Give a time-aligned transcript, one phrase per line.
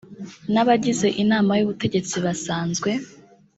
[0.53, 2.89] n abagize inama y ubutegetsi basanzwe